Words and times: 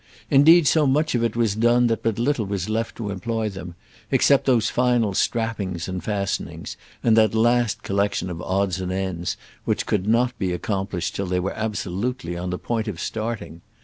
Indeed 0.31 0.65
so 0.65 0.87
much 0.87 1.13
of 1.13 1.23
it 1.23 1.35
was 1.35 1.53
done 1.53 1.85
that 1.85 2.01
but 2.01 2.17
little 2.17 2.47
was 2.47 2.67
left 2.67 2.95
to 2.95 3.11
employ 3.11 3.49
them, 3.49 3.75
except 4.09 4.45
those 4.47 4.67
final 4.67 5.13
strappings 5.13 5.87
and 5.87 6.03
fastenings, 6.03 6.75
and 7.03 7.15
that 7.15 7.35
last 7.35 7.83
collection 7.83 8.27
of 8.31 8.41
odds 8.41 8.81
and 8.81 8.91
ends 8.91 9.37
which 9.63 9.85
could 9.85 10.07
not 10.07 10.35
be 10.39 10.53
accomplished 10.53 11.15
till 11.15 11.27
they 11.27 11.39
were 11.39 11.53
absolutely 11.53 12.35
on 12.35 12.49
the 12.49 12.57
point 12.57 12.87
of 12.87 12.99
starting. 12.99 13.61